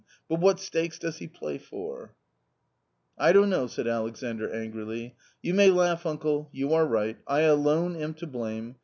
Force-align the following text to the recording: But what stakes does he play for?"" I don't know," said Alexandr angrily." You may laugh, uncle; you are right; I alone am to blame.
But 0.27 0.39
what 0.39 0.59
stakes 0.59 0.97
does 0.97 1.17
he 1.17 1.27
play 1.27 1.59
for?"" 1.59 2.15
I 3.19 3.31
don't 3.31 3.51
know," 3.51 3.67
said 3.67 3.85
Alexandr 3.87 4.51
angrily." 4.51 5.15
You 5.43 5.53
may 5.53 5.69
laugh, 5.69 6.07
uncle; 6.07 6.49
you 6.51 6.73
are 6.73 6.87
right; 6.87 7.17
I 7.27 7.41
alone 7.41 7.95
am 7.95 8.15
to 8.15 8.25
blame. 8.25 8.77